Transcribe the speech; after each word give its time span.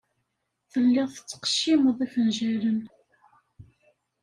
Telliḍ 0.71 1.09
tettqeccimeḍ 1.11 1.97
ifenjalen. 2.05 2.79